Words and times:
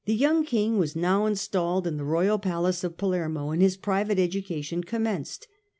The 0.05 0.15
young 0.15 0.45
King 0.45 0.79
was 0.79 0.95
now 0.95 1.27
installed 1.27 1.85
in 1.85 1.97
the 1.97 2.03
royal 2.03 2.39
palace 2.39 2.83
of 2.83 2.97
Palermo 2.97 3.51
and 3.51 3.61
his 3.61 3.77
private 3.77 4.17
education 4.17 4.83
commenced. 4.83 5.47